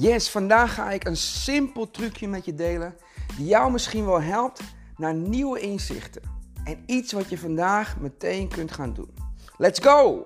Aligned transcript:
Yes, 0.00 0.30
vandaag 0.30 0.74
ga 0.74 0.90
ik 0.90 1.04
een 1.04 1.16
simpel 1.16 1.90
trucje 1.90 2.28
met 2.28 2.44
je 2.44 2.54
delen 2.54 2.96
die 3.36 3.46
jou 3.46 3.72
misschien 3.72 4.04
wel 4.04 4.20
helpt 4.20 4.60
naar 4.96 5.14
nieuwe 5.14 5.60
inzichten 5.60 6.22
en 6.64 6.82
iets 6.86 7.12
wat 7.12 7.28
je 7.28 7.38
vandaag 7.38 8.00
meteen 8.00 8.48
kunt 8.48 8.72
gaan 8.72 8.92
doen. 8.92 9.14
Let's 9.56 9.80
go! 9.80 10.24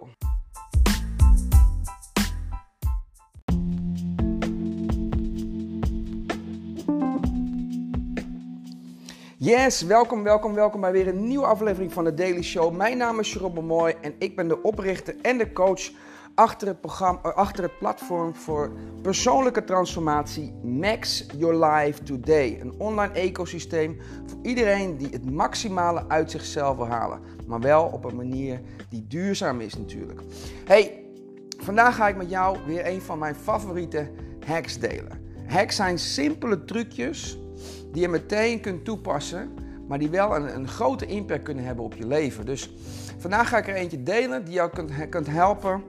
Yes, 9.43 9.83
welkom, 9.83 10.23
welkom, 10.23 10.55
welkom 10.55 10.81
bij 10.81 10.93
weer 10.93 11.09
een 11.09 11.27
nieuwe 11.27 11.47
aflevering 11.47 11.93
van 11.93 12.05
de 12.05 12.15
Daily 12.15 12.43
Show. 12.43 12.77
Mijn 12.77 12.97
naam 12.97 13.19
is 13.19 13.33
Jeroen 13.33 13.67
Mooi 13.67 13.95
en 14.01 14.15
ik 14.19 14.37
ben 14.37 14.49
de 14.49 14.63
oprichter 14.63 15.15
en 15.23 15.39
de 15.39 15.53
coach 15.53 15.91
achter 16.35 16.69
het, 16.69 16.81
programma, 16.81 17.21
eh, 17.23 17.35
achter 17.35 17.63
het 17.63 17.79
platform 17.79 18.35
voor 18.35 18.73
persoonlijke 19.03 19.65
transformatie 19.65 20.53
Max 20.63 21.27
Your 21.37 21.65
Life 21.65 22.03
Today. 22.03 22.61
Een 22.61 22.75
online 22.79 23.13
ecosysteem 23.13 24.01
voor 24.27 24.39
iedereen 24.43 24.97
die 24.97 25.09
het 25.11 25.31
maximale 25.31 26.05
uit 26.09 26.31
zichzelf 26.31 26.77
wil 26.77 26.89
halen. 26.89 27.21
Maar 27.47 27.61
wel 27.61 27.85
op 27.85 28.05
een 28.05 28.17
manier 28.17 28.61
die 28.89 29.07
duurzaam 29.07 29.61
is 29.61 29.75
natuurlijk. 29.75 30.21
Hey, 30.65 31.05
vandaag 31.59 31.97
ga 31.97 32.09
ik 32.09 32.17
met 32.17 32.31
jou 32.31 32.59
weer 32.67 32.87
een 32.87 33.01
van 33.01 33.19
mijn 33.19 33.35
favoriete 33.35 34.11
hacks 34.47 34.79
delen. 34.79 35.29
Hacks 35.47 35.77
zijn 35.77 35.99
simpele 35.99 36.65
trucjes 36.65 37.40
die 37.93 38.01
je 38.01 38.09
meteen 38.09 38.61
kunt 38.61 38.85
toepassen, 38.85 39.55
maar 39.89 39.99
die 39.99 40.11
wel 40.11 40.37
een, 40.37 40.55
een 40.55 40.69
grote 40.69 41.07
impact 41.07 41.43
kunnen 41.43 41.65
hebben 41.65 41.85
op 41.85 41.95
je 41.95 42.07
leven. 42.07 42.47
Dus 42.47 42.73
vandaag 43.19 43.49
ga 43.49 43.59
ik 43.59 43.69
er 43.69 43.75
eentje 43.75 44.03
delen 44.03 44.45
die 44.45 44.55
jou 44.55 44.71
kunt, 45.09 45.27
helpen 45.27 45.83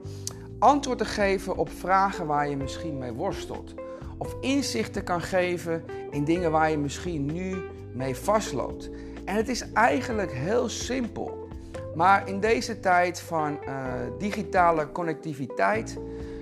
antwoord 0.58 0.98
te 0.98 1.04
geven 1.04 1.56
op 1.56 1.70
vragen 1.70 2.26
waar 2.26 2.48
je 2.48 2.56
misschien 2.56 2.98
mee 2.98 3.12
worstelt. 3.12 3.74
Of 4.18 4.36
inzichten 4.40 5.04
kan 5.04 5.20
geven 5.20 5.84
in 6.10 6.24
dingen 6.24 6.50
waar 6.50 6.70
je 6.70 6.78
misschien 6.78 7.32
nu 7.32 7.62
mee 7.94 8.14
vastloopt. 8.14 8.90
En 9.24 9.36
het 9.36 9.48
is 9.48 9.72
eigenlijk 9.72 10.32
heel 10.32 10.68
simpel. 10.68 11.48
Maar 11.94 12.28
in 12.28 12.40
deze 12.40 12.80
tijd 12.80 13.20
van 13.20 13.58
uh, 13.66 13.84
digitale 14.18 14.92
connectiviteit 14.92 15.98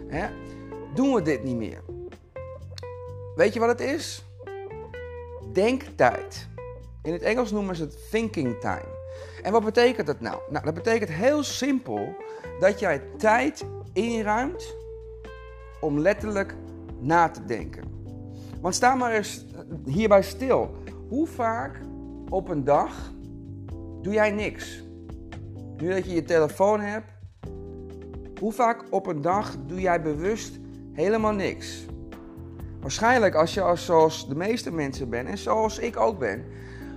hè, 0.07 0.27
doen 0.95 1.15
we 1.15 1.23
dit 1.23 1.45
niet 1.45 1.57
meer. 1.57 1.83
Weet 3.37 3.53
je 3.53 3.61
wat 3.61 3.69
het 3.69 3.81
is? 3.81 4.30
Denktijd. 5.53 6.49
In 7.03 7.13
het 7.13 7.23
Engels 7.23 7.51
noemen 7.51 7.77
ze 7.77 7.83
het 7.83 8.11
thinking 8.11 8.61
time. 8.61 8.99
En 9.43 9.53
wat 9.53 9.65
betekent 9.65 10.07
dat 10.07 10.21
nou? 10.21 10.41
Nou, 10.51 10.65
dat 10.65 10.75
betekent 10.75 11.11
heel 11.11 11.43
simpel 11.43 12.17
dat 12.61 12.79
jij 12.79 13.03
tijd 13.19 13.65
inruimt 13.93 14.75
om 15.81 15.99
letterlijk 15.99 16.55
na 16.99 17.29
te 17.29 17.45
denken. 17.45 17.85
Want 18.61 18.75
sta 18.75 18.95
maar 18.95 19.13
eens 19.13 19.45
hierbij 19.85 20.23
stil. 20.23 20.71
Hoe 21.09 21.27
vaak 21.27 21.81
op 22.29 22.49
een 22.49 22.65
dag 22.65 23.13
doe 24.03 24.13
jij 24.13 24.31
niks? 24.31 24.83
Nu 25.77 25.89
dat 25.89 26.05
je 26.05 26.15
je 26.15 26.23
telefoon 26.23 26.81
hebt, 26.81 27.07
hoe 28.41 28.53
vaak 28.53 28.85
op 28.91 29.07
een 29.07 29.21
dag 29.21 29.57
doe 29.67 29.81
jij 29.81 30.03
bewust 30.03 30.59
helemaal 30.93 31.33
niks? 31.33 31.85
Waarschijnlijk 32.81 33.35
als 33.35 33.55
je 33.55 33.63
als 33.63 33.85
zoals 33.85 34.29
de 34.29 34.35
meeste 34.35 34.73
mensen 34.73 35.09
bent 35.09 35.29
en 35.29 35.39
zoals 35.39 35.79
ik 35.79 35.97
ook 35.97 36.19
ben, 36.19 36.45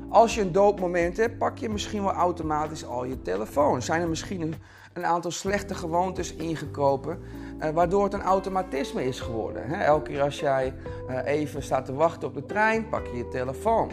als 0.09 0.35
je 0.35 0.41
een 0.41 0.51
doodmoment 0.51 1.17
hebt, 1.17 1.37
pak 1.37 1.57
je 1.57 1.69
misschien 1.69 2.03
wel 2.03 2.11
automatisch 2.11 2.85
al 2.85 3.05
je 3.05 3.21
telefoon. 3.21 3.81
Zijn 3.81 4.01
er 4.01 4.09
misschien 4.09 4.55
een, 4.93 5.05
aantal 5.05 5.31
slechte 5.31 5.75
gewoontes 5.75 6.35
ingekropen, 6.35 7.19
eh, 7.59 7.69
waardoor 7.69 8.03
het 8.03 8.13
een 8.13 8.21
automatisme 8.21 9.05
is 9.05 9.19
geworden. 9.19 9.67
Hè? 9.67 9.83
Elke 9.83 10.11
keer 10.11 10.21
als 10.21 10.39
jij 10.39 10.73
eh, 11.07 11.25
even 11.25 11.63
staat 11.63 11.85
te 11.85 11.93
wachten 11.93 12.27
op 12.27 12.33
de 12.33 12.45
trein, 12.45 12.89
pak 12.89 13.05
je 13.05 13.17
je 13.17 13.27
telefoon. 13.27 13.91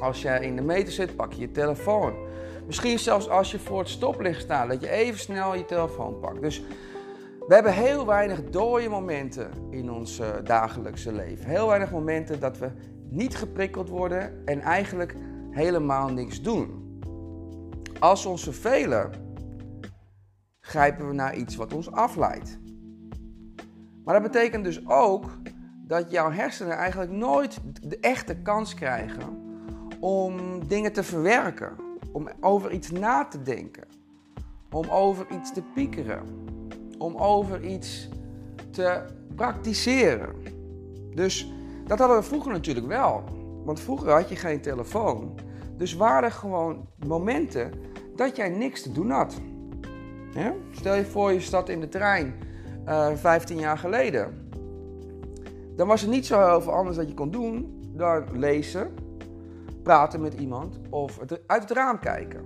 Als 0.00 0.22
jij 0.22 0.40
in 0.40 0.56
de 0.56 0.62
meter 0.62 0.92
zit, 0.92 1.16
pak 1.16 1.32
je 1.32 1.40
je 1.40 1.50
telefoon. 1.50 2.14
Misschien 2.66 2.98
zelfs 2.98 3.28
als 3.28 3.50
je 3.50 3.58
voor 3.58 3.78
het 3.78 3.88
stoplicht 3.88 4.40
staat, 4.40 4.68
dat 4.68 4.80
je 4.80 4.90
even 4.90 5.20
snel 5.20 5.54
je 5.54 5.64
telefoon 5.64 6.20
pakt. 6.20 6.40
Dus 6.40 6.62
we 7.46 7.54
hebben 7.54 7.72
heel 7.72 8.06
weinig 8.06 8.44
dode 8.44 8.88
momenten 8.88 9.50
in 9.70 9.90
ons 9.90 10.20
uh, 10.20 10.26
dagelijkse 10.44 11.12
leven. 11.12 11.46
Heel 11.46 11.66
weinig 11.66 11.90
momenten 11.90 12.40
dat 12.40 12.58
we 12.58 12.70
niet 13.10 13.36
geprikkeld 13.36 13.88
worden 13.88 14.46
en 14.46 14.60
eigenlijk 14.60 15.14
helemaal 15.50 16.08
niks 16.08 16.42
doen. 16.42 16.82
Als 17.98 18.22
we 18.22 18.28
ons 18.28 18.42
vervelen, 18.42 19.10
grijpen 20.60 21.08
we 21.08 21.14
naar 21.14 21.36
iets 21.36 21.56
wat 21.56 21.72
ons 21.72 21.90
afleidt. 21.90 22.58
Maar 24.04 24.14
dat 24.14 24.32
betekent 24.32 24.64
dus 24.64 24.88
ook 24.88 25.38
dat 25.86 26.10
jouw 26.10 26.30
hersenen 26.30 26.76
eigenlijk 26.76 27.10
nooit 27.10 27.60
de 27.82 27.98
echte 28.00 28.36
kans 28.36 28.74
krijgen 28.74 29.42
om 30.00 30.66
dingen 30.66 30.92
te 30.92 31.02
verwerken, 31.02 31.76
om 32.12 32.28
over 32.40 32.72
iets 32.72 32.90
na 32.90 33.24
te 33.24 33.42
denken, 33.42 33.84
om 34.70 34.88
over 34.88 35.26
iets 35.30 35.52
te 35.52 35.62
piekeren, 35.74 36.52
om 37.04 37.16
over 37.16 37.64
iets 37.64 38.08
te 38.70 39.00
praktiseren. 39.34 40.34
Dus 41.14 41.52
dat 41.86 41.98
hadden 41.98 42.16
we 42.16 42.22
vroeger 42.22 42.52
natuurlijk 42.52 42.86
wel. 42.86 43.24
Want 43.64 43.80
vroeger 43.80 44.12
had 44.12 44.28
je 44.28 44.36
geen 44.36 44.60
telefoon. 44.60 45.34
Dus 45.76 45.94
waren 45.94 46.24
er 46.24 46.32
gewoon 46.32 46.88
momenten 47.06 47.72
dat 48.16 48.36
jij 48.36 48.48
niks 48.48 48.82
te 48.82 48.92
doen 48.92 49.10
had. 49.10 49.34
Stel 50.70 50.94
je 50.94 51.04
voor, 51.04 51.32
je 51.32 51.40
staat 51.40 51.68
in 51.68 51.80
de 51.80 51.88
trein 51.88 52.34
uh, 52.88 53.10
eh, 53.10 53.16
15 53.16 53.58
jaar 53.58 53.78
geleden. 53.78 54.48
Dan 55.76 55.88
was 55.88 56.02
er 56.02 56.08
niet 56.08 56.26
zo 56.26 56.46
heel 56.46 56.60
veel 56.60 56.72
anders 56.72 56.96
dat 56.96 57.08
je 57.08 57.14
kon 57.14 57.30
doen 57.30 57.82
dan 57.96 58.24
lezen, 58.32 58.94
praten 59.82 60.20
met 60.20 60.34
iemand 60.34 60.78
of 60.90 61.18
uit 61.46 61.62
het 61.62 61.70
raam 61.70 61.98
kijken. 61.98 62.44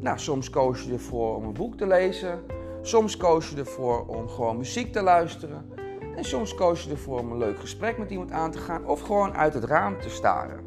Nou, 0.00 0.18
soms 0.18 0.50
koos 0.50 0.82
je 0.82 0.92
ervoor 0.92 1.36
om 1.36 1.44
een 1.44 1.52
boek 1.52 1.76
te 1.76 1.86
lezen. 1.86 2.40
Soms 2.86 3.16
koos 3.16 3.50
je 3.50 3.56
ervoor 3.56 4.06
om 4.06 4.28
gewoon 4.28 4.56
muziek 4.56 4.92
te 4.92 5.02
luisteren. 5.02 5.72
En 6.16 6.24
soms 6.24 6.54
koos 6.54 6.84
je 6.84 6.90
ervoor 6.90 7.18
om 7.18 7.30
een 7.30 7.38
leuk 7.38 7.60
gesprek 7.60 7.98
met 7.98 8.10
iemand 8.10 8.30
aan 8.30 8.50
te 8.50 8.58
gaan 8.58 8.86
of 8.86 9.00
gewoon 9.00 9.36
uit 9.36 9.54
het 9.54 9.64
raam 9.64 10.00
te 10.00 10.10
staren. 10.10 10.66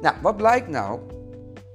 Nou, 0.00 0.16
wat 0.22 0.36
blijkt 0.36 0.68
nou? 0.68 1.00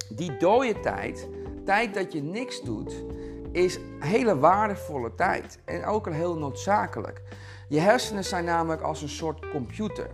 Die 0.10 0.38
dode 0.38 0.80
tijd, 0.80 1.28
tijd 1.66 1.94
dat 1.94 2.14
je 2.14 2.24
niks 2.24 2.62
doet, 2.62 3.04
is 3.52 3.80
hele 4.00 4.40
waardevolle 4.40 5.16
tijd 5.16 5.60
en 5.66 5.86
ook 5.86 6.08
een 6.08 6.14
heel 6.14 6.38
noodzakelijk. 6.38 7.22
Je 7.68 7.80
hersenen 7.80 8.24
zijn 8.24 8.46
namelijk 8.46 8.82
als 8.82 9.02
een 9.02 9.10
soort 9.10 9.50
computer. 9.52 10.10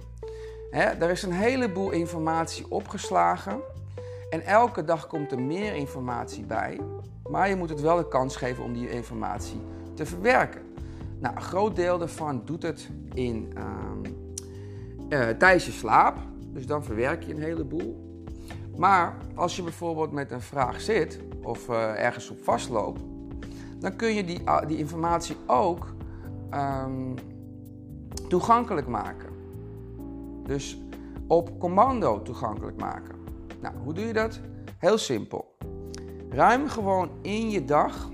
He, 0.71 0.83
er 0.83 1.09
is 1.09 1.23
een 1.23 1.33
heleboel 1.33 1.91
informatie 1.91 2.71
opgeslagen 2.71 3.61
en 4.33 4.45
elke 4.45 4.83
dag 4.83 5.07
komt 5.07 5.31
er 5.31 5.41
meer 5.41 5.73
informatie 5.75 6.45
bij, 6.45 6.79
maar 7.29 7.49
je 7.49 7.55
moet 7.55 7.69
het 7.69 7.81
wel 7.81 7.97
de 7.97 8.07
kans 8.07 8.35
geven 8.35 8.63
om 8.63 8.73
die 8.73 8.89
informatie 8.89 9.61
te 9.93 10.05
verwerken. 10.05 10.61
Nou, 11.19 11.35
een 11.35 11.41
groot 11.41 11.75
deel 11.75 11.97
daarvan 11.97 12.41
doet 12.45 12.63
het 12.63 12.89
in, 13.13 13.53
uh, 15.09 15.27
tijdens 15.29 15.65
je 15.65 15.71
slaap, 15.71 16.17
dus 16.53 16.65
dan 16.65 16.83
verwerk 16.83 17.23
je 17.23 17.33
een 17.33 17.41
heleboel. 17.41 18.19
Maar 18.77 19.17
als 19.35 19.55
je 19.55 19.63
bijvoorbeeld 19.63 20.11
met 20.11 20.31
een 20.31 20.41
vraag 20.41 20.81
zit 20.81 21.19
of 21.41 21.69
uh, 21.69 22.03
ergens 22.03 22.29
op 22.29 22.43
vastloopt, 22.43 23.01
dan 23.79 23.95
kun 23.95 24.13
je 24.13 24.23
die, 24.23 24.41
ah, 24.45 24.67
die 24.67 24.77
informatie 24.77 25.35
ook 25.45 25.93
um, 26.53 27.13
toegankelijk 28.27 28.87
maken. 28.87 29.29
Dus 30.45 30.81
op 31.27 31.59
commando 31.59 32.21
toegankelijk 32.21 32.77
maken. 32.77 33.22
Nou, 33.63 33.75
hoe 33.83 33.93
doe 33.93 34.05
je 34.05 34.13
dat? 34.13 34.39
Heel 34.77 34.97
simpel. 34.97 35.55
Ruim 36.29 36.67
gewoon 36.67 37.09
in 37.21 37.49
je 37.49 37.65
dag 37.65 38.09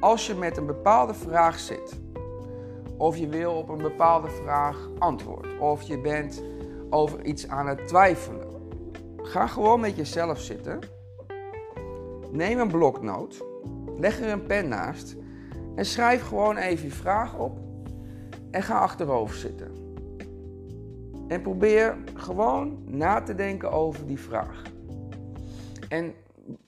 als 0.00 0.26
je 0.26 0.34
met 0.34 0.56
een 0.56 0.66
bepaalde 0.66 1.14
vraag 1.14 1.58
zit. 1.58 2.00
Of 2.96 3.16
je 3.16 3.28
wil 3.28 3.52
op 3.52 3.68
een 3.68 3.82
bepaalde 3.82 4.28
vraag 4.28 4.88
antwoord. 4.98 5.58
Of 5.58 5.82
je 5.82 6.00
bent 6.00 6.42
over 6.90 7.24
iets 7.24 7.48
aan 7.48 7.66
het 7.66 7.86
twijfelen. 7.88 8.46
Ga 9.16 9.46
gewoon 9.46 9.80
met 9.80 9.96
jezelf 9.96 10.40
zitten. 10.40 10.78
Neem 12.30 12.58
een 12.58 12.70
bloknoot. 12.70 13.44
Leg 13.96 14.20
er 14.20 14.32
een 14.32 14.46
pen 14.46 14.68
naast. 14.68 15.16
En 15.74 15.84
schrijf 15.84 16.22
gewoon 16.22 16.56
even 16.56 16.84
je 16.84 16.92
vraag 16.92 17.38
op. 17.38 17.58
En 18.50 18.62
ga 18.62 18.78
achterover 18.78 19.36
zitten. 19.36 19.87
En 21.28 21.42
probeer 21.42 21.96
gewoon 22.14 22.78
na 22.86 23.22
te 23.22 23.34
denken 23.34 23.72
over 23.72 24.06
die 24.06 24.20
vraag. 24.20 24.62
En 25.88 26.12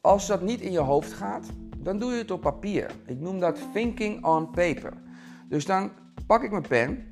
als 0.01 0.27
dat 0.27 0.43
niet 0.43 0.61
in 0.61 0.73
je 0.73 0.79
hoofd 0.79 1.13
gaat, 1.13 1.47
dan 1.77 1.99
doe 1.99 2.13
je 2.13 2.19
het 2.19 2.31
op 2.31 2.41
papier. 2.41 2.91
Ik 3.07 3.21
noem 3.21 3.41
dat 3.41 3.59
thinking 3.73 4.25
on 4.25 4.51
paper. 4.51 4.93
Dus 5.49 5.67
dan 5.67 5.91
pak 6.27 6.43
ik 6.43 6.51
mijn 6.51 6.67
pen 6.69 7.05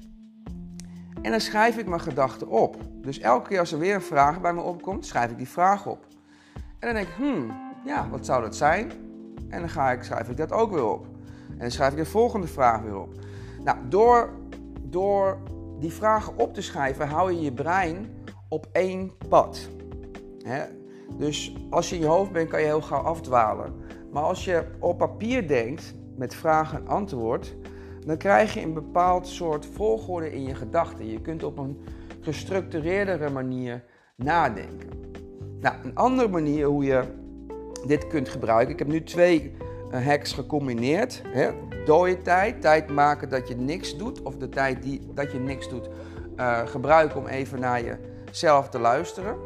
en 1.23 1.31
dan 1.31 1.41
schrijf 1.41 1.77
ik 1.79 1.87
mijn 1.87 2.01
gedachten 2.01 2.49
op. 2.49 2.77
Dus 3.03 3.19
elke 3.19 3.49
keer 3.49 3.59
als 3.59 3.73
er 3.73 3.79
weer 3.79 3.95
een 3.95 4.01
vraag 4.01 4.41
bij 4.41 4.55
me 4.55 4.61
opkomt, 4.61 5.07
schrijf 5.07 5.31
ik 5.31 5.37
die 5.37 5.49
vraag 5.49 5.87
op. 5.87 6.07
En 6.55 6.87
dan 6.87 6.95
denk 6.95 7.09
ik, 7.09 7.15
hmm, 7.15 7.53
ja, 7.85 8.09
wat 8.09 8.27
zou 8.27 8.43
dat 8.43 8.57
zijn? 8.57 8.91
En 9.49 9.61
dan 9.61 9.69
ga 9.69 9.91
ik, 9.91 10.03
schrijf 10.03 10.29
ik 10.29 10.37
dat 10.37 10.53
ook 10.53 10.71
weer 10.71 10.85
op. 10.85 11.07
En 11.51 11.59
dan 11.59 11.71
schrijf 11.71 11.93
ik 11.93 11.99
de 11.99 12.07
volgende 12.07 12.47
vraag 12.47 12.83
weer 12.83 13.01
op. 13.01 13.15
Nou, 13.65 13.79
door, 13.89 14.33
door 14.83 15.39
die 15.79 15.93
vragen 15.93 16.39
op 16.39 16.55
te 16.55 16.63
schrijven, 16.63 17.09
hou 17.09 17.33
je 17.33 17.41
je 17.41 17.53
brein 17.53 18.11
op 18.49 18.67
één 18.73 19.13
pad. 19.29 19.69
Hè? 20.43 20.65
Dus 21.17 21.55
als 21.71 21.89
je 21.89 21.95
in 21.95 22.01
je 22.01 22.07
hoofd 22.07 22.33
bent, 22.33 22.49
kan 22.49 22.61
je 22.61 22.67
heel 22.67 22.81
gauw 22.81 23.03
afdwalen. 23.03 23.75
Maar 24.13 24.23
als 24.23 24.45
je 24.45 24.65
op 24.79 24.99
papier 24.99 25.49
denkt, 25.49 25.95
met 26.17 26.35
vraag 26.35 26.75
en 26.75 26.89
antwoord, 26.89 27.57
dan 28.07 28.17
krijg 28.17 28.55
je 28.55 28.61
een 28.61 28.75
bepaald 28.75 29.27
soort 29.27 29.67
volgorde 29.67 30.33
in 30.33 30.43
je 30.43 30.55
gedachten. 30.55 31.11
Je 31.11 31.21
kunt 31.21 31.43
op 31.43 31.59
een 31.59 31.79
gestructureerdere 32.21 33.31
manier 33.31 33.85
nadenken. 34.17 34.89
Nou, 35.61 35.77
een 35.83 35.95
andere 35.95 36.29
manier 36.29 36.67
hoe 36.67 36.85
je 36.85 37.03
dit 37.87 38.07
kunt 38.07 38.29
gebruiken. 38.29 38.73
Ik 38.73 38.79
heb 38.79 38.89
nu 38.89 39.03
twee 39.03 39.53
hacks 39.91 40.33
gecombineerd. 40.33 41.23
Hè. 41.27 41.51
Dode 41.85 42.23
tijd, 42.23 42.61
tijd 42.61 42.91
maken 42.91 43.29
dat 43.29 43.49
je 43.49 43.57
niks 43.57 43.97
doet. 43.97 44.23
Of 44.23 44.37
de 44.37 44.49
tijd 44.49 44.83
die, 44.83 45.09
dat 45.15 45.33
je 45.33 45.39
niks 45.39 45.69
doet, 45.69 45.89
uh, 46.37 46.67
gebruiken 46.67 47.21
om 47.21 47.27
even 47.27 47.61
naar 47.61 47.81
jezelf 47.83 48.69
te 48.69 48.79
luisteren. 48.79 49.37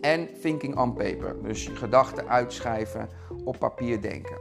En 0.00 0.28
thinking 0.40 0.78
on 0.78 0.94
paper. 0.94 1.36
Dus 1.42 1.64
je 1.64 1.76
gedachten 1.76 2.28
uitschrijven, 2.28 3.08
op 3.44 3.58
papier 3.58 4.00
denken. 4.00 4.36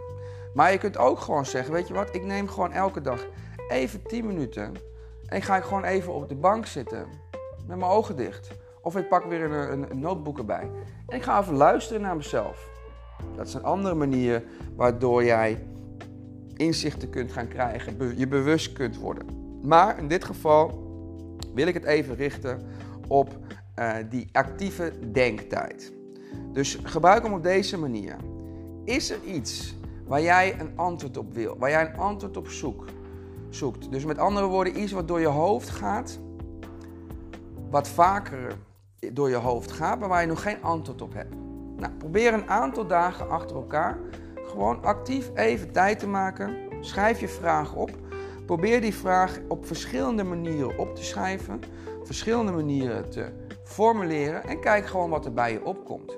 Maar 0.54 0.72
je 0.72 0.78
kunt 0.78 0.98
ook 0.98 1.20
gewoon 1.20 1.46
zeggen, 1.46 1.74
weet 1.74 1.88
je 1.88 1.94
wat, 1.94 2.16
ik 2.16 2.24
neem 2.24 2.48
gewoon 2.48 2.72
elke 2.72 3.02
dag 3.02 3.26
even 3.70 4.04
10 4.04 4.26
minuten. 4.26 4.74
En 5.26 5.38
ik 5.38 5.44
ga 5.44 5.62
gewoon 5.62 5.84
even 5.84 6.14
op 6.14 6.30
de 6.30 6.36
bank 6.36 6.66
zitten. 6.66 7.06
Met 7.68 7.78
mijn 7.78 7.92
ogen 7.92 8.16
dicht. 8.16 8.52
Of 8.82 8.96
ik 8.96 9.08
pak 9.08 9.26
weer 9.26 9.44
een, 9.44 9.72
een, 9.72 9.92
een 9.92 10.00
notebook 10.00 10.38
erbij. 10.38 10.70
En 11.08 11.18
ik 11.18 11.24
ga 11.24 11.40
even 11.40 11.56
luisteren 11.56 12.02
naar 12.02 12.16
mezelf. 12.16 12.71
Dat 13.36 13.48
is 13.48 13.54
een 13.54 13.64
andere 13.64 13.96
manier 13.96 14.44
waardoor 14.76 15.24
jij 15.24 15.64
inzichten 16.56 17.10
kunt 17.10 17.32
gaan 17.32 17.48
krijgen, 17.48 18.18
je 18.18 18.28
bewust 18.28 18.74
kunt 18.74 18.98
worden. 18.98 19.26
Maar 19.64 19.98
in 19.98 20.08
dit 20.08 20.24
geval 20.24 20.90
wil 21.54 21.68
ik 21.68 21.74
het 21.74 21.86
even 21.86 22.16
richten 22.16 22.62
op 23.08 23.38
uh, 23.80 23.94
die 24.10 24.30
actieve 24.32 24.94
denktijd. 25.12 25.92
Dus 26.54 26.80
gebruik 26.84 27.24
hem 27.24 27.34
op 27.34 27.44
deze 27.44 27.78
manier. 27.78 28.16
Is 28.86 29.10
er 29.10 29.24
iets 29.24 29.76
waar 30.08 30.22
jij 30.22 30.60
een 30.60 30.72
antwoord 30.76 31.18
op 31.18 31.34
wil, 31.34 31.58
waar 31.58 31.70
jij 31.70 31.90
een 31.90 31.98
antwoord 31.98 32.38
op 32.38 32.48
zoekt? 32.48 32.92
zoekt. 33.56 33.92
Dus 33.92 34.06
met 34.06 34.18
andere 34.18 34.46
woorden, 34.46 34.82
iets 34.82 34.92
wat 34.92 35.08
door 35.08 35.20
je 35.20 35.28
hoofd 35.28 35.70
gaat, 35.70 36.20
wat 37.70 37.88
vaker 37.88 38.58
door 39.14 39.30
je 39.30 39.36
hoofd 39.36 39.72
gaat, 39.72 40.00
maar 40.00 40.10
waar 40.10 40.22
je 40.22 40.28
nog 40.28 40.42
geen 40.42 40.64
antwoord 40.64 41.02
op 41.02 41.14
hebt. 41.14 41.36
Nou, 41.82 41.94
probeer 41.94 42.34
een 42.34 42.50
aantal 42.50 42.88
dagen 42.88 43.30
achter 43.30 43.56
elkaar 43.56 43.98
gewoon 44.36 44.84
actief 44.84 45.32
even 45.34 45.72
tijd 45.72 46.00
te 46.00 46.08
maken. 46.08 46.56
Schrijf 46.82 47.20
je 47.20 47.28
vraag 47.28 47.76
op. 47.76 47.92
Probeer 48.46 48.82
die 48.82 48.94
vraag 48.94 49.40
op 49.48 49.66
verschillende 49.66 50.24
manieren 50.24 50.78
op 50.78 50.96
te 50.96 51.04
schrijven, 51.04 51.60
verschillende 52.04 52.52
manieren 52.52 53.10
te 53.10 53.32
formuleren 53.64 54.44
en 54.44 54.60
kijk 54.60 54.86
gewoon 54.86 55.10
wat 55.10 55.26
er 55.26 55.34
bij 55.34 55.52
je 55.52 55.66
opkomt. 55.66 56.18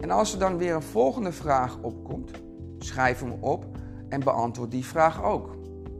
En 0.00 0.10
als 0.10 0.32
er 0.32 0.38
dan 0.38 0.56
weer 0.56 0.74
een 0.74 0.82
volgende 0.82 1.32
vraag 1.32 1.78
opkomt, 1.80 2.30
schrijf 2.78 3.20
hem 3.20 3.36
op 3.40 3.64
en 4.08 4.20
beantwoord 4.20 4.70
die 4.70 4.86
vraag 4.86 5.22
ook. 5.22 5.56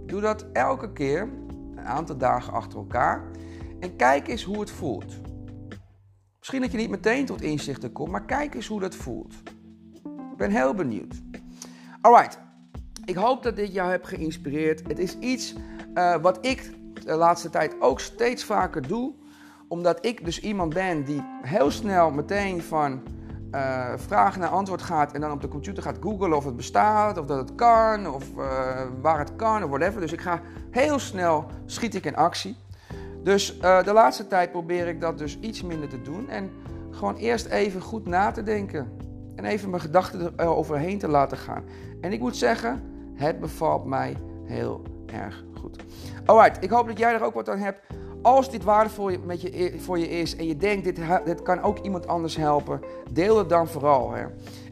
Doe 0.06 0.20
dat 0.20 0.46
elke 0.52 0.92
keer, 0.92 1.28
een 1.74 1.86
aantal 1.86 2.16
dagen 2.16 2.52
achter 2.52 2.78
elkaar 2.78 3.24
en 3.80 3.96
kijk 3.96 4.28
eens 4.28 4.44
hoe 4.44 4.60
het 4.60 4.70
voelt. 4.70 5.20
Misschien 6.42 6.62
dat 6.62 6.72
je 6.72 6.78
niet 6.78 6.90
meteen 6.90 7.26
tot 7.26 7.42
inzichten 7.42 7.92
komt, 7.92 8.10
maar 8.10 8.24
kijk 8.24 8.54
eens 8.54 8.66
hoe 8.66 8.80
dat 8.80 8.94
voelt. 8.94 9.34
Ik 10.04 10.36
ben 10.36 10.50
heel 10.50 10.74
benieuwd. 10.74 11.22
Alright, 12.00 12.38
ik 13.04 13.14
hoop 13.14 13.42
dat 13.42 13.56
dit 13.56 13.72
jou 13.72 13.90
heeft 13.90 14.06
geïnspireerd. 14.06 14.88
Het 14.88 14.98
is 14.98 15.18
iets 15.18 15.54
uh, 15.94 16.16
wat 16.16 16.46
ik 16.46 16.70
de 17.04 17.14
laatste 17.14 17.50
tijd 17.50 17.74
ook 17.80 18.00
steeds 18.00 18.44
vaker 18.44 18.88
doe, 18.88 19.14
omdat 19.68 20.06
ik 20.06 20.24
dus 20.24 20.40
iemand 20.40 20.74
ben 20.74 21.04
die 21.04 21.22
heel 21.42 21.70
snel 21.70 22.10
meteen 22.10 22.62
van 22.62 23.02
uh, 23.52 23.92
vraag 23.96 24.36
naar 24.36 24.48
antwoord 24.48 24.82
gaat 24.82 25.12
en 25.12 25.20
dan 25.20 25.32
op 25.32 25.40
de 25.40 25.48
computer 25.48 25.82
gaat 25.82 25.98
googlen 26.00 26.36
of 26.36 26.44
het 26.44 26.56
bestaat, 26.56 27.18
of 27.18 27.26
dat 27.26 27.38
het 27.38 27.54
kan, 27.54 28.06
of 28.14 28.30
uh, 28.36 28.82
waar 29.00 29.18
het 29.18 29.36
kan, 29.36 29.62
of 29.62 29.68
whatever. 29.68 30.00
Dus 30.00 30.12
ik 30.12 30.20
ga 30.20 30.40
heel 30.70 30.98
snel, 30.98 31.46
schiet 31.66 31.94
ik 31.94 32.04
in 32.04 32.16
actie. 32.16 32.56
Dus 33.22 33.56
uh, 33.62 33.82
de 33.82 33.92
laatste 33.92 34.26
tijd 34.26 34.50
probeer 34.50 34.88
ik 34.88 35.00
dat 35.00 35.18
dus 35.18 35.38
iets 35.40 35.62
minder 35.62 35.88
te 35.88 36.02
doen 36.02 36.28
en 36.28 36.50
gewoon 36.90 37.16
eerst 37.16 37.46
even 37.46 37.80
goed 37.80 38.06
na 38.06 38.30
te 38.30 38.42
denken. 38.42 38.92
En 39.36 39.44
even 39.44 39.70
mijn 39.70 39.82
gedachten 39.82 40.32
eroverheen 40.36 40.98
te 40.98 41.08
laten 41.08 41.36
gaan. 41.36 41.64
En 42.00 42.12
ik 42.12 42.20
moet 42.20 42.36
zeggen, 42.36 42.82
het 43.14 43.40
bevalt 43.40 43.84
mij 43.84 44.16
heel 44.44 44.82
erg 45.06 45.44
goed. 45.54 45.76
Alright, 46.24 46.64
ik 46.64 46.70
hoop 46.70 46.86
dat 46.86 46.98
jij 46.98 47.14
er 47.14 47.24
ook 47.24 47.34
wat 47.34 47.48
aan 47.48 47.58
hebt. 47.58 47.80
Als 48.22 48.50
dit 48.50 48.64
waardevol 48.64 49.18
met 49.24 49.40
je, 49.40 49.74
voor 49.78 49.98
je 49.98 50.08
is 50.08 50.36
en 50.36 50.46
je 50.46 50.56
denkt, 50.56 50.84
dit, 50.84 50.98
dit 51.24 51.42
kan 51.42 51.62
ook 51.62 51.78
iemand 51.78 52.06
anders 52.06 52.36
helpen, 52.36 52.80
deel 53.12 53.38
het 53.38 53.48
dan 53.48 53.68
vooral. 53.68 54.12
Hè. 54.12 54.24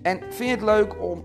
En 0.03 0.19
vind 0.21 0.37
je 0.51 0.55
het 0.57 0.63
leuk 0.63 1.03
om 1.03 1.25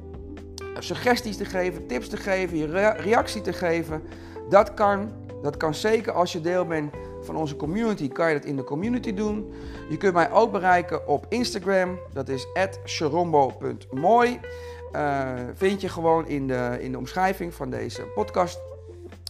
suggesties 0.80 1.38
te 1.38 1.46
geven, 1.46 1.88
tips 1.88 2.10
te 2.10 2.18
geven, 2.18 2.58
je 2.58 2.92
reactie 2.98 3.42
te 3.42 3.54
geven? 3.54 4.02
Dat 4.50 4.74
kan, 4.74 5.12
dat 5.42 5.58
kan 5.58 5.74
zeker 5.74 6.14
als 6.14 6.32
je 6.32 6.42
deel 6.42 6.66
bent 6.66 6.94
van 7.26 7.36
onze 7.36 7.56
community, 7.56 8.08
kan 8.08 8.28
je 8.28 8.34
dat 8.34 8.46
in 8.46 8.56
de 8.56 8.64
community 8.64 9.14
doen. 9.14 9.54
Je 9.90 9.98
kunt 9.98 10.14
mij 10.14 10.32
ook 10.32 10.52
bereiken 10.52 11.08
op 11.08 11.26
Instagram, 11.30 12.00
dat 12.14 12.30
is 12.30 12.48
@sharombo.mooi. 12.86 14.40
Uh, 14.96 15.34
vind 15.54 15.82
je 15.82 15.90
gewoon 15.90 16.28
in 16.28 16.48
de, 16.48 16.78
in 16.80 16.92
de 16.92 16.98
omschrijving 16.98 17.54
van 17.54 17.70
deze 17.70 18.02
podcast. 18.02 18.60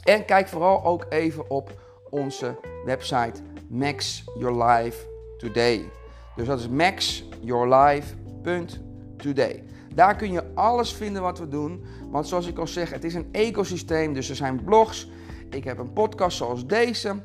En 0.03 0.25
kijk 0.25 0.47
vooral 0.47 0.83
ook 0.83 1.06
even 1.09 1.50
op 1.50 1.71
onze 2.09 2.56
website 2.86 3.42
Max 3.68 4.24
Your 4.38 4.63
Life 4.63 5.06
Today. 5.38 5.89
Dus 6.36 6.47
dat 6.47 6.59
is 6.59 6.69
maxyourlife.today. 6.69 9.63
Daar 9.94 10.15
kun 10.15 10.31
je 10.31 10.44
alles 10.53 10.94
vinden 10.94 11.21
wat 11.21 11.39
we 11.39 11.47
doen. 11.47 11.86
Want 12.09 12.27
zoals 12.27 12.47
ik 12.47 12.57
al 12.57 12.68
zeg, 12.68 12.89
het 12.89 13.03
is 13.03 13.13
een 13.13 13.30
ecosysteem. 13.31 14.13
Dus 14.13 14.30
er 14.30 14.36
zijn 14.36 14.63
blogs. 14.63 15.09
Ik 15.50 15.63
heb 15.63 15.77
een 15.77 15.94
podcast 15.94 16.38
zoals 16.38 16.65
deze. 16.65 17.15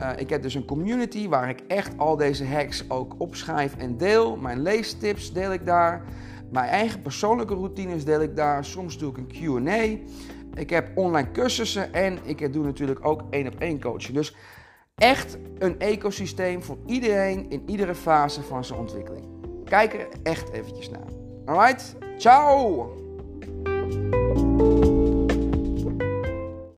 Uh, 0.00 0.10
ik 0.16 0.30
heb 0.30 0.42
dus 0.42 0.54
een 0.54 0.64
community 0.64 1.28
waar 1.28 1.48
ik 1.48 1.60
echt 1.66 1.98
al 1.98 2.16
deze 2.16 2.46
hacks 2.46 2.84
ook 2.88 3.14
opschrijf 3.18 3.76
en 3.76 3.96
deel. 3.96 4.36
Mijn 4.36 4.62
leestips 4.62 5.32
deel 5.32 5.52
ik 5.52 5.66
daar. 5.66 6.04
Mijn 6.50 6.68
eigen 6.68 7.02
persoonlijke 7.02 7.54
routines 7.54 8.04
deel 8.04 8.22
ik 8.22 8.36
daar. 8.36 8.64
Soms 8.64 8.98
doe 8.98 9.10
ik 9.10 9.16
een 9.16 9.62
QA. 9.62 9.98
Ik 10.54 10.70
heb 10.70 10.90
online 10.94 11.30
cursussen 11.30 11.92
en 11.92 12.18
ik 12.22 12.52
doe 12.52 12.64
natuurlijk 12.64 13.06
ook 13.06 13.22
één 13.30 13.46
op 13.46 13.60
één 13.60 13.80
coaching. 13.80 14.16
Dus 14.16 14.36
echt 14.94 15.38
een 15.58 15.78
ecosysteem 15.78 16.62
voor 16.62 16.78
iedereen 16.86 17.50
in 17.50 17.62
iedere 17.66 17.94
fase 17.94 18.42
van 18.42 18.64
zijn 18.64 18.78
ontwikkeling. 18.78 19.24
Kijk 19.64 19.94
er 19.94 20.08
echt 20.22 20.52
eventjes 20.52 20.90
naar. 20.90 21.08
Alright, 21.44 21.96
ciao! 22.16 22.99